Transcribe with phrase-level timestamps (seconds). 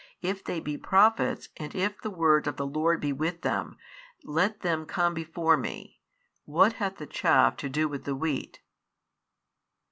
[0.23, 3.77] If they be prophets, and if the word of the Lord be with them,
[4.23, 5.99] let them come before Me.
[6.45, 8.61] What hath the chaff to do with the wheat?